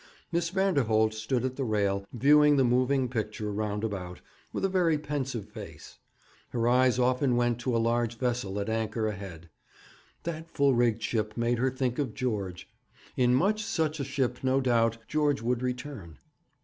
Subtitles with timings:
[0.31, 4.19] Miss Vanderholt stood at the rail viewing the moving picture round about,
[4.51, 5.99] with a very pensive face.
[6.49, 9.51] Her eyes often went to a large vessel at anchor ahead.
[10.23, 12.67] That full rigged ship made her think of George.
[13.15, 16.17] In much such a ship, no doubt, George would return.